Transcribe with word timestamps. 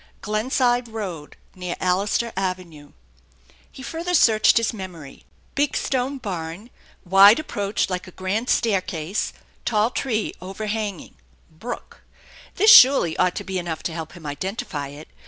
"Glenside 0.21 0.87
Road, 0.87 1.35
near 1.53 1.75
Allister 1.79 2.33
Avenue." 2.35 2.93
He 3.71 3.83
further 3.83 4.15
searched 4.15 4.57
his 4.57 4.73
memory. 4.73 5.25
"Big 5.53 5.77
stone 5.77 6.17
barn, 6.17 6.71
wide 7.05 7.37
approach 7.37 7.87
like 7.87 8.07
a 8.07 8.11
grand 8.11 8.47
THE 8.47 8.73
ENCHANTED 8.73 8.73
BARN 8.73 8.81
4f 8.81 8.87
staircase, 9.15 9.33
tall 9.63 9.89
tree 9.91 10.33
overhanging, 10.41 11.17
brook." 11.51 12.01
This 12.55 12.71
surely 12.71 13.15
ought 13.17 13.35
to 13.35 13.43
be 13.43 13.59
enough 13.59 13.83
to 13.83 13.93
help 13.93 14.13
him 14.13 14.25
identify 14.25 14.87
it. 14.87 15.07